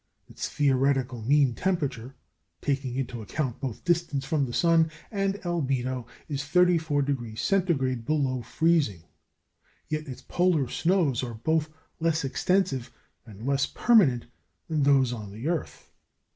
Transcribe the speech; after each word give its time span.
Its 0.27 0.49
theoretical 0.49 1.21
mean 1.21 1.53
temperature, 1.53 2.15
taking 2.59 2.95
into 2.95 3.21
account 3.21 3.59
both 3.59 3.83
distance 3.83 4.25
from 4.25 4.47
the 4.47 4.51
sun 4.51 4.89
and 5.11 5.35
albedo, 5.45 6.07
is 6.27 6.41
34° 6.41 7.37
C. 7.37 7.95
below 7.97 8.41
freezing. 8.41 9.03
Yet 9.89 10.07
its 10.07 10.23
polar 10.23 10.67
snows 10.69 11.21
are 11.21 11.35
both 11.35 11.69
less 11.99 12.25
extensive 12.25 12.89
and 13.27 13.45
less 13.45 13.67
permanent 13.67 14.25
than 14.67 14.81
those 14.81 15.13
on 15.13 15.31
the 15.31 15.47
earth. 15.47 15.91